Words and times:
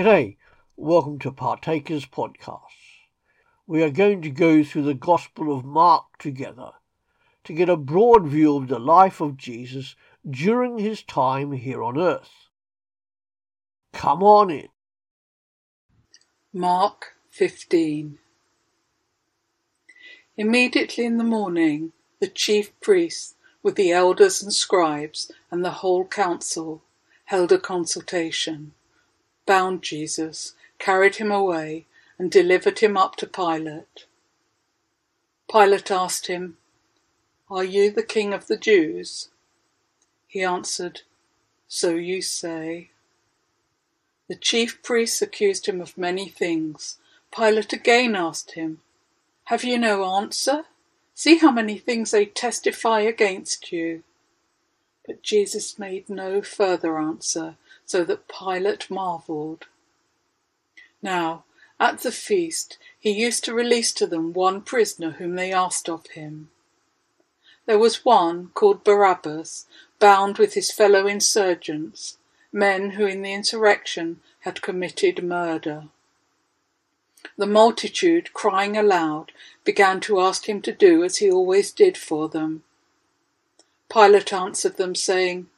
G'day, 0.00 0.38
welcome 0.78 1.18
to 1.18 1.30
Partakers 1.30 2.06
Podcast. 2.06 3.04
We 3.66 3.82
are 3.82 3.90
going 3.90 4.22
to 4.22 4.30
go 4.30 4.64
through 4.64 4.84
the 4.84 4.94
Gospel 4.94 5.54
of 5.54 5.62
Mark 5.62 6.16
together 6.18 6.70
to 7.44 7.52
get 7.52 7.68
a 7.68 7.76
broad 7.76 8.26
view 8.26 8.56
of 8.56 8.68
the 8.68 8.78
life 8.78 9.20
of 9.20 9.36
Jesus 9.36 9.96
during 10.26 10.78
his 10.78 11.02
time 11.02 11.52
here 11.52 11.82
on 11.82 11.98
earth. 12.00 12.30
Come 13.92 14.22
on 14.22 14.48
in. 14.50 14.68
Mark 16.50 17.12
15 17.32 18.16
Immediately 20.38 21.04
in 21.04 21.18
the 21.18 21.24
morning, 21.24 21.92
the 22.20 22.26
chief 22.28 22.72
priests, 22.80 23.34
with 23.62 23.74
the 23.74 23.92
elders 23.92 24.42
and 24.42 24.50
scribes 24.54 25.30
and 25.50 25.62
the 25.62 25.70
whole 25.82 26.06
council, 26.06 26.80
held 27.26 27.52
a 27.52 27.58
consultation 27.58 28.72
bound 29.50 29.82
Jesus, 29.82 30.52
carried 30.78 31.16
him 31.16 31.32
away, 31.32 31.84
and 32.20 32.30
delivered 32.30 32.78
him 32.78 32.96
up 32.96 33.16
to 33.16 33.26
Pilate. 33.26 34.06
Pilate 35.50 35.90
asked 35.90 36.28
him, 36.28 36.56
Are 37.50 37.64
you 37.64 37.90
the 37.90 38.04
king 38.04 38.32
of 38.32 38.46
the 38.46 38.56
Jews? 38.56 39.28
He 40.28 40.44
answered, 40.44 41.00
So 41.66 41.96
you 41.96 42.22
say. 42.22 42.90
The 44.28 44.36
chief 44.36 44.84
priests 44.84 45.20
accused 45.20 45.66
him 45.66 45.80
of 45.80 45.98
many 45.98 46.28
things. 46.28 46.98
Pilate 47.36 47.72
again 47.72 48.14
asked 48.14 48.52
him, 48.52 48.78
Have 49.46 49.64
you 49.64 49.78
no 49.80 50.04
answer? 50.14 50.62
See 51.12 51.38
how 51.38 51.50
many 51.50 51.76
things 51.76 52.12
they 52.12 52.24
testify 52.26 53.00
against 53.00 53.72
you. 53.72 54.04
But 55.12 55.22
Jesus 55.24 55.76
made 55.76 56.08
no 56.08 56.40
further 56.40 56.96
answer, 56.96 57.56
so 57.84 58.04
that 58.04 58.28
Pilate 58.28 58.88
marvelled. 58.88 59.66
Now, 61.02 61.42
at 61.80 62.02
the 62.02 62.12
feast, 62.12 62.78
he 62.96 63.10
used 63.10 63.42
to 63.46 63.52
release 63.52 63.92
to 63.94 64.06
them 64.06 64.32
one 64.32 64.62
prisoner 64.62 65.10
whom 65.10 65.34
they 65.34 65.52
asked 65.52 65.88
of 65.88 66.06
him. 66.14 66.50
There 67.66 67.76
was 67.80 68.04
one 68.04 68.52
called 68.54 68.84
Barabbas, 68.84 69.66
bound 69.98 70.38
with 70.38 70.54
his 70.54 70.70
fellow 70.70 71.08
insurgents, 71.08 72.18
men 72.52 72.90
who 72.90 73.04
in 73.04 73.22
the 73.22 73.32
insurrection 73.32 74.20
had 74.42 74.62
committed 74.62 75.24
murder. 75.24 75.88
The 77.36 77.48
multitude, 77.48 78.32
crying 78.32 78.76
aloud, 78.76 79.32
began 79.64 79.98
to 80.02 80.20
ask 80.20 80.48
him 80.48 80.62
to 80.62 80.72
do 80.72 81.02
as 81.02 81.16
he 81.16 81.28
always 81.28 81.72
did 81.72 81.98
for 81.98 82.28
them, 82.28 82.62
Pilate 83.90 84.32
answered 84.32 84.76
them, 84.76 84.94
saying, 84.94 85.48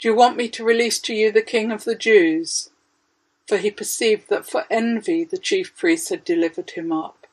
Do 0.00 0.08
you 0.08 0.14
want 0.16 0.36
me 0.36 0.48
to 0.48 0.64
release 0.64 0.98
to 1.00 1.14
you 1.14 1.30
the 1.30 1.42
King 1.42 1.70
of 1.70 1.84
the 1.84 1.94
Jews? 1.94 2.70
For 3.46 3.56
he 3.56 3.70
perceived 3.70 4.28
that 4.30 4.44
for 4.46 4.66
envy 4.68 5.22
the 5.24 5.38
chief 5.38 5.74
priests 5.76 6.08
had 6.10 6.24
delivered 6.24 6.70
him 6.72 6.90
up. 6.92 7.26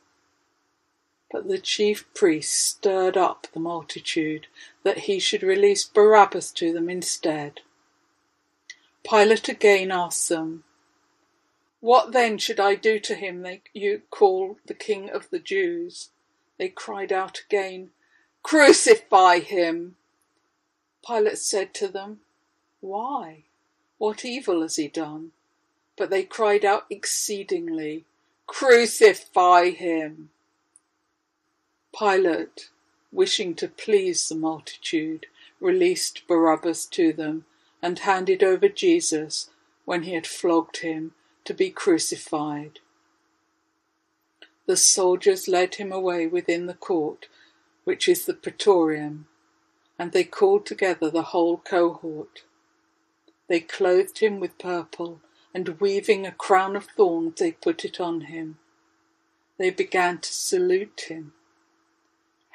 But 1.32 1.48
the 1.48 1.58
chief 1.58 2.06
priests 2.14 2.56
stirred 2.58 3.18
up 3.18 3.48
the 3.54 3.60
multitude, 3.60 4.46
that 4.84 5.00
he 5.02 5.18
should 5.20 5.42
release 5.44 5.84
Barabbas 5.84 6.52
to 6.52 6.72
them 6.72 6.90
instead. 6.92 7.62
Pilate 9.04 9.50
again 9.50 9.92
asked 9.92 10.30
them, 10.30 10.64
What 11.82 12.12
then 12.12 12.38
should 12.38 12.60
I 12.60 12.76
do 12.76 13.00
to 13.00 13.16
him 13.16 13.42
that 13.42 13.62
you 13.74 14.04
call 14.12 14.58
the 14.68 14.76
King 14.76 15.10
of 15.10 15.28
the 15.32 15.40
Jews? 15.40 16.10
They 16.60 16.70
cried 16.70 17.12
out 17.12 17.40
again, 17.48 17.90
Crucify 18.44 19.40
him! 19.40 19.96
Pilate 21.06 21.38
said 21.38 21.74
to 21.76 21.88
them, 21.88 22.22
Why? 22.82 23.44
What 24.00 24.26
evil 24.26 24.62
has 24.64 24.76
he 24.78 24.88
done? 24.88 25.34
But 25.98 26.10
they 26.10 26.24
cried 26.24 26.66
out 26.66 26.86
exceedingly, 26.90 28.06
Crucify 28.48 29.70
him! 29.70 30.32
Pilate, 31.98 32.70
wishing 33.12 33.54
to 33.56 33.68
please 33.68 34.28
the 34.28 34.34
multitude, 34.36 35.28
released 35.62 36.28
Barabbas 36.28 36.86
to 36.88 37.14
them 37.14 37.46
and 37.84 38.00
handed 38.00 38.44
over 38.44 38.68
Jesus 38.68 39.52
when 39.86 40.04
he 40.04 40.14
had 40.14 40.26
flogged 40.28 40.78
him 40.78 41.14
to 41.46 41.54
be 41.54 41.70
crucified. 41.70 42.80
The 44.66 44.76
soldiers 44.76 45.48
led 45.48 45.76
him 45.76 45.92
away 45.92 46.26
within 46.26 46.66
the 46.66 46.74
court, 46.74 47.28
which 47.84 48.10
is 48.10 48.26
the 48.26 48.34
Praetorium, 48.34 49.28
and 49.98 50.12
they 50.12 50.24
called 50.24 50.66
together 50.66 51.10
the 51.10 51.22
whole 51.24 51.58
cohort. 51.58 52.44
They 53.48 53.60
clothed 53.60 54.20
him 54.20 54.40
with 54.40 54.58
purple, 54.58 55.22
and 55.54 55.80
weaving 55.80 56.26
a 56.26 56.32
crown 56.34 56.76
of 56.76 56.86
thorns, 56.86 57.36
they 57.40 57.54
put 57.54 57.86
it 57.86 58.00
on 58.00 58.22
him. 58.22 58.58
They 59.58 59.70
began 59.70 60.20
to 60.20 60.34
salute 60.34 61.06
him. 61.08 61.34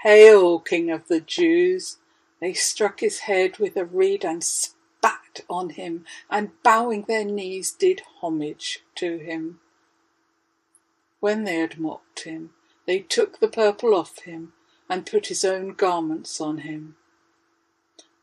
Hail, 0.03 0.59
King 0.59 0.91
of 0.91 1.09
the 1.09 1.21
Jews! 1.21 1.97
They 2.41 2.53
struck 2.53 3.01
his 3.01 3.21
head 3.21 3.59
with 3.59 3.77
a 3.77 3.85
reed 3.85 4.25
and 4.25 4.45
spat 4.45 5.41
on 5.49 5.71
him, 5.71 6.05
and 6.29 6.63
bowing 6.63 7.05
their 7.09 7.25
knees, 7.25 7.71
did 7.73 8.01
homage 8.21 8.83
to 8.97 9.17
him. 9.19 9.61
When 11.21 11.45
they 11.45 11.57
had 11.59 11.79
mocked 11.79 12.25
him, 12.25 12.51
they 12.87 12.99
took 12.99 13.41
the 13.41 13.49
purple 13.49 13.95
off 13.95 14.21
him 14.21 14.53
and 14.91 15.07
put 15.07 15.29
his 15.29 15.45
own 15.45 15.73
garments 15.75 16.41
on 16.41 16.59
him 16.59 16.97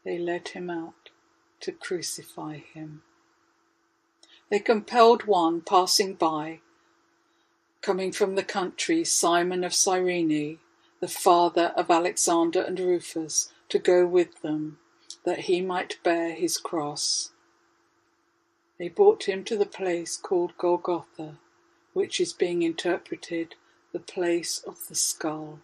they 0.08 0.18
led 0.18 0.48
him 0.50 0.70
out 0.70 1.10
to 1.60 1.70
crucify 1.70 2.56
him. 2.60 3.02
They 4.50 4.60
compelled 4.60 5.26
one 5.26 5.60
passing 5.60 6.14
by, 6.14 6.62
coming 7.82 8.14
from 8.14 8.36
the 8.36 8.44
country, 8.44 9.04
Simon 9.04 9.66
of 9.66 9.74
Cyrene, 9.74 10.60
the 11.02 11.10
father 11.10 11.74
of 11.76 11.92
Alexander 11.92 12.62
and 12.62 12.80
Rufus, 12.80 13.52
to 13.68 13.80
go 13.80 14.08
with 14.08 14.42
them, 14.42 14.78
that 15.26 15.40
he 15.40 15.60
might 15.60 16.00
bear 16.04 16.34
his 16.34 16.58
cross. 16.58 17.32
They 18.80 18.88
brought 18.88 19.28
him 19.28 19.44
to 19.44 19.58
the 19.58 19.66
place 19.66 20.16
called 20.16 20.58
Golgotha, 20.58 21.38
which 21.92 22.22
is 22.22 22.32
being 22.32 22.62
interpreted 22.62 23.56
the 23.92 24.00
place 24.00 24.64
of 24.66 24.88
the 24.88 24.96
skull. 24.96 25.60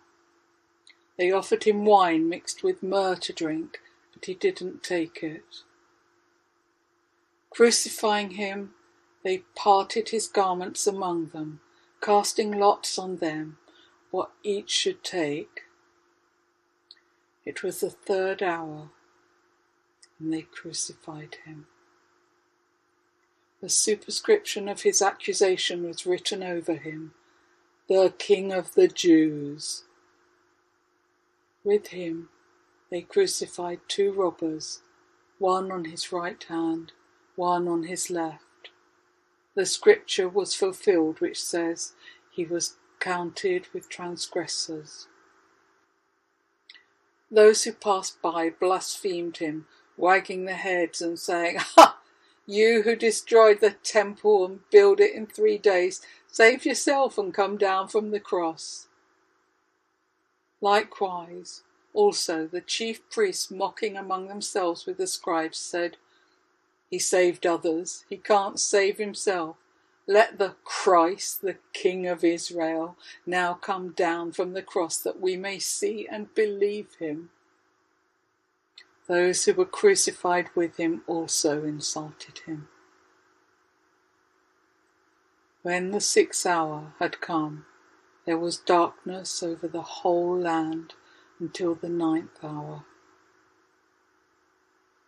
They 1.17 1.31
offered 1.31 1.63
him 1.63 1.85
wine 1.85 2.27
mixed 2.27 2.61
with 2.61 2.83
myrrh 2.83 3.15
to 3.15 3.31
drink, 3.31 3.79
he 4.25 4.33
didn't 4.33 4.83
take 4.83 5.21
it. 5.23 5.61
Crucifying 7.49 8.31
him, 8.31 8.73
they 9.23 9.39
parted 9.55 10.09
his 10.09 10.27
garments 10.27 10.87
among 10.87 11.27
them, 11.29 11.61
casting 12.01 12.51
lots 12.59 12.97
on 12.97 13.17
them 13.17 13.57
what 14.11 14.31
each 14.43 14.69
should 14.69 15.03
take. 15.03 15.61
It 17.45 17.63
was 17.63 17.79
the 17.79 17.89
third 17.89 18.41
hour, 18.41 18.89
and 20.19 20.33
they 20.33 20.43
crucified 20.43 21.37
him. 21.45 21.67
The 23.61 23.69
superscription 23.69 24.67
of 24.67 24.81
his 24.81 25.01
accusation 25.01 25.83
was 25.83 26.05
written 26.05 26.43
over 26.43 26.75
him 26.75 27.13
the 27.89 28.13
King 28.17 28.53
of 28.53 28.73
the 28.75 28.87
Jews. 28.87 29.83
With 31.65 31.87
him, 31.87 32.29
they 32.93 33.01
crucified 33.01 33.79
two 33.87 34.13
robbers, 34.13 34.81
one 35.39 35.71
on 35.71 35.85
his 35.85 36.11
right 36.11 36.43
hand, 36.43 36.91
one 37.35 37.67
on 37.67 37.85
his 37.85 38.11
left. 38.11 38.69
The 39.55 39.65
scripture 39.65 40.29
was 40.29 40.53
fulfilled, 40.53 41.19
which 41.19 41.41
says, 41.43 41.93
He 42.31 42.45
was 42.45 42.75
counted 42.99 43.65
with 43.73 43.89
transgressors. 43.89 45.07
Those 47.31 47.63
who 47.63 47.73
passed 47.73 48.21
by 48.21 48.51
blasphemed 48.51 49.37
him, 49.37 49.65
wagging 49.97 50.45
their 50.45 50.53
heads 50.53 51.01
and 51.01 51.17
saying, 51.17 51.55
Ha! 51.57 51.97
You 52.45 52.83
who 52.83 52.95
destroyed 52.95 53.59
the 53.59 53.71
temple 53.71 54.45
and 54.45 54.69
build 54.69 54.99
it 54.99 55.15
in 55.15 55.25
three 55.25 55.57
days, 55.57 55.99
save 56.27 56.63
yourself 56.63 57.17
and 57.17 57.33
come 57.33 57.57
down 57.57 57.87
from 57.87 58.11
the 58.11 58.19
cross. 58.19 58.87
Likewise, 60.61 61.63
also, 61.93 62.47
the 62.47 62.59
chief 62.61 63.07
priests 63.09 63.51
mocking 63.51 63.95
among 63.95 64.27
themselves 64.27 64.85
with 64.87 64.97
the 64.97 65.05
scribes 65.07 65.59
said, 65.59 65.95
He 66.89 66.97
saved 66.97 67.45
others, 67.45 68.03
he 68.09 68.17
can't 68.17 68.59
save 68.59 68.97
himself. 68.97 69.57
Let 70.07 70.37
the 70.39 70.55
Christ, 70.65 71.41
the 71.43 71.57
King 71.71 72.07
of 72.07 72.23
Israel, 72.23 72.97
now 73.25 73.53
come 73.53 73.89
down 73.91 74.31
from 74.33 74.53
the 74.53 74.63
cross 74.63 74.97
that 74.97 75.21
we 75.21 75.37
may 75.37 75.59
see 75.59 76.07
and 76.11 76.33
believe 76.33 76.87
him. 76.99 77.29
Those 79.07 79.45
who 79.45 79.53
were 79.53 79.65
crucified 79.65 80.49
with 80.55 80.77
him 80.77 81.03
also 81.07 81.63
insulted 81.63 82.39
him. 82.45 82.67
When 85.61 85.91
the 85.91 86.01
sixth 86.01 86.45
hour 86.45 86.93
had 86.99 87.21
come, 87.21 87.65
there 88.25 88.37
was 88.37 88.57
darkness 88.57 89.43
over 89.43 89.67
the 89.67 89.81
whole 89.81 90.37
land 90.37 90.95
until 91.43 91.75
the 91.75 91.89
ninth 91.89 92.41
hour. 92.41 92.85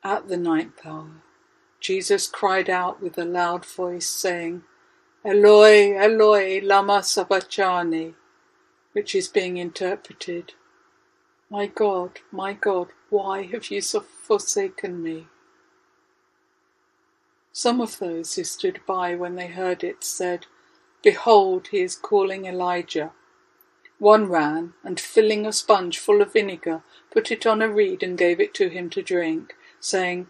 At 0.03 0.27
the 0.27 0.35
ninth 0.35 0.85
hour, 0.85 1.23
Jesus 1.79 2.27
cried 2.27 2.69
out 2.69 3.01
with 3.01 3.17
a 3.17 3.23
loud 3.23 3.65
voice, 3.65 4.09
saying, 4.09 4.63
Eloi, 5.23 5.95
Eloi, 5.95 6.59
lama 6.61 7.03
sabachthani, 7.03 8.15
which 8.91 9.15
is 9.15 9.29
being 9.29 9.55
interpreted, 9.55 10.51
My 11.49 11.67
God, 11.67 12.19
my 12.33 12.51
God, 12.51 12.89
why 13.09 13.43
have 13.43 13.71
you 13.71 13.79
so 13.79 14.01
forsaken 14.01 15.01
me? 15.01 15.27
Some 17.53 17.79
of 17.79 17.99
those 17.99 18.35
who 18.35 18.43
stood 18.43 18.81
by 18.85 19.15
when 19.15 19.35
they 19.35 19.47
heard 19.47 19.85
it 19.85 20.03
said, 20.03 20.47
Behold, 21.01 21.69
he 21.69 21.79
is 21.79 21.95
calling 21.95 22.43
Elijah. 22.43 23.13
One 23.99 24.27
ran, 24.27 24.73
and 24.83 24.99
filling 24.99 25.45
a 25.45 25.53
sponge 25.53 25.99
full 25.99 26.21
of 26.21 26.33
vinegar, 26.33 26.83
put 27.11 27.31
it 27.31 27.45
on 27.45 27.61
a 27.61 27.69
reed 27.69 28.03
and 28.03 28.17
gave 28.17 28.41
it 28.41 28.53
to 28.55 28.67
him 28.67 28.89
to 28.89 29.01
drink, 29.01 29.55
saying, 29.79 30.27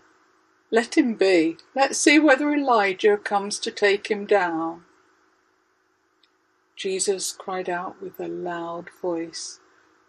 Let 0.69 0.95
him 0.97 1.15
be, 1.15 1.57
let's 1.73 1.97
see 1.97 2.19
whether 2.19 2.51
Elijah 2.53 3.17
comes 3.17 3.57
to 3.59 3.71
take 3.71 4.07
him 4.11 4.25
down. 4.27 4.85
Jesus 6.75 7.31
cried 7.31 7.67
out 7.69 7.99
with 8.01 8.19
a 8.19 8.27
loud 8.27 8.89
voice 9.01 9.59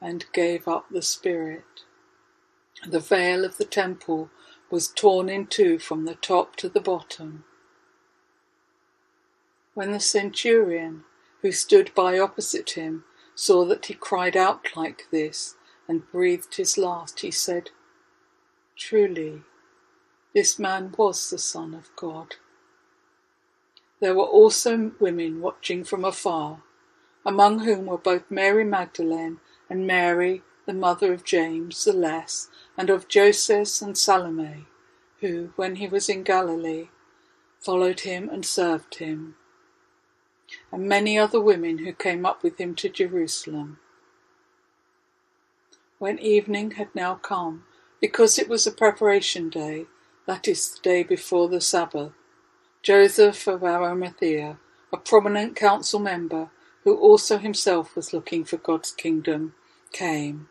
and 0.02 0.26
gave 0.34 0.68
up 0.68 0.86
the 0.90 1.00
spirit. 1.02 1.84
The 2.86 3.00
veil 3.00 3.42
of 3.46 3.56
the 3.56 3.64
temple 3.64 4.30
was 4.68 4.86
torn 4.88 5.28
in 5.30 5.46
two 5.46 5.78
from 5.78 6.04
the 6.04 6.16
top 6.16 6.56
to 6.56 6.68
the 6.68 6.80
bottom. 6.80 7.44
When 9.72 9.92
the 9.92 10.00
centurion, 10.00 11.04
who 11.40 11.52
stood 11.52 11.94
by 11.94 12.18
opposite 12.18 12.70
him, 12.70 13.04
saw 13.36 13.66
that 13.66 13.86
he 13.86 13.94
cried 13.94 14.34
out 14.36 14.66
like 14.74 15.06
this 15.12 15.54
and 15.86 16.10
breathed 16.10 16.56
his 16.56 16.76
last, 16.78 17.20
he 17.20 17.30
said, 17.30 17.70
Truly, 18.74 19.42
this 20.34 20.58
man 20.58 20.92
was 20.96 21.30
the 21.30 21.38
Son 21.38 21.74
of 21.74 21.94
God. 21.96 22.36
There 24.00 24.14
were 24.14 24.24
also 24.24 24.92
women 24.98 25.40
watching 25.40 25.84
from 25.84 26.04
afar, 26.04 26.62
among 27.24 27.60
whom 27.60 27.86
were 27.86 27.98
both 27.98 28.30
Mary 28.30 28.64
Magdalene 28.64 29.40
and 29.70 29.86
Mary, 29.86 30.42
the 30.64 30.72
mother 30.74 31.12
of 31.12 31.22
James 31.24 31.84
the 31.84 31.92
Less, 31.92 32.48
and 32.76 32.88
of 32.90 33.06
Joseph 33.08 33.80
and 33.82 33.96
Salome, 33.96 34.66
who, 35.20 35.52
when 35.56 35.76
he 35.76 35.86
was 35.86 36.08
in 36.08 36.22
Galilee, 36.22 36.88
followed 37.60 38.00
him 38.00 38.28
and 38.28 38.44
served 38.44 38.96
him 38.96 39.36
and 40.72 40.86
many 40.88 41.18
other 41.18 41.40
women 41.40 41.78
who 41.78 41.92
came 41.92 42.24
up 42.24 42.42
with 42.42 42.58
him 42.58 42.74
to 42.76 42.88
Jerusalem. 42.88 43.78
When 45.98 46.18
evening 46.18 46.72
had 46.72 46.94
now 46.94 47.14
come, 47.16 47.64
because 48.00 48.38
it 48.38 48.48
was 48.48 48.66
a 48.66 48.72
preparation 48.72 49.48
day, 49.48 49.86
that 50.26 50.46
is, 50.46 50.70
the 50.72 50.80
day 50.82 51.02
before 51.02 51.48
the 51.48 51.60
Sabbath, 51.60 52.12
Joseph 52.82 53.46
of 53.46 53.64
Arimathea, 53.64 54.58
a 54.92 54.96
prominent 54.96 55.56
council 55.56 55.98
member 55.98 56.50
who 56.84 56.94
also 56.96 57.38
himself 57.38 57.96
was 57.96 58.12
looking 58.12 58.44
for 58.44 58.56
God's 58.58 58.92
kingdom, 58.92 59.54
came. 59.92 60.48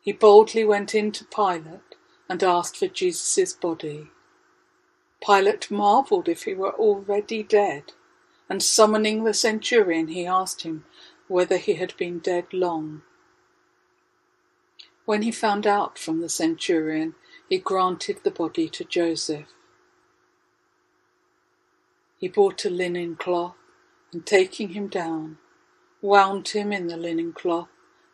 He 0.00 0.12
boldly 0.12 0.64
went 0.64 0.94
in 0.94 1.12
to 1.12 1.24
Pilate 1.26 1.94
and 2.28 2.42
asked 2.42 2.76
for 2.76 2.88
Jesus' 2.88 3.52
body. 3.52 4.08
Pilate 5.24 5.70
marvelled 5.70 6.28
if 6.28 6.44
he 6.44 6.54
were 6.54 6.72
already 6.74 7.42
dead 7.42 7.92
and 8.48 8.62
summoning 8.62 9.24
the 9.24 9.34
centurion, 9.34 10.08
he 10.08 10.26
asked 10.26 10.62
him 10.62 10.84
whether 11.26 11.58
he 11.58 11.74
had 11.74 11.94
been 11.96 12.18
dead 12.18 12.46
long. 12.52 13.02
When 15.04 15.22
he 15.22 15.30
found 15.30 15.66
out 15.66 15.98
from 15.98 16.20
the 16.20 16.28
centurion, 16.28 17.14
he 17.48 17.58
granted 17.58 18.20
the 18.22 18.30
body 18.30 18.68
to 18.70 18.84
Joseph. 18.84 19.48
He 22.18 22.28
bought 22.28 22.64
a 22.64 22.70
linen 22.70 23.16
cloth, 23.16 23.54
and 24.12 24.24
taking 24.24 24.70
him 24.70 24.88
down, 24.88 25.36
wound 26.00 26.48
him 26.48 26.72
in 26.72 26.86
the 26.86 26.96
linen 26.96 27.32
cloth, 27.32 27.68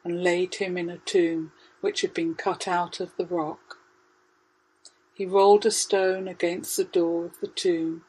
and 0.04 0.22
laid 0.22 0.56
him 0.56 0.76
in 0.76 0.90
a 0.90 0.98
tomb 0.98 1.52
which 1.80 2.00
had 2.00 2.12
been 2.12 2.34
cut 2.34 2.66
out 2.66 2.98
of 3.00 3.16
the 3.16 3.24
rock. 3.26 3.78
He 5.14 5.24
rolled 5.24 5.64
a 5.64 5.70
stone 5.70 6.26
against 6.26 6.76
the 6.76 6.84
door 6.84 7.24
of 7.24 7.38
the 7.40 7.46
tomb 7.46 8.02